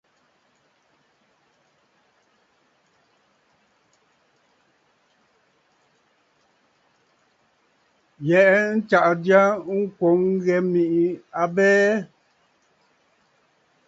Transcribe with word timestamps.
Yɛ̀ʼɛ̀ 8.27 8.71
ntsaʼà 8.77 9.11
jya 9.25 9.41
ŋkwòŋ 9.79 10.19
ŋghɛ 10.35 10.55
mèʼê 10.71 11.05
abɛɛ. 11.43 11.81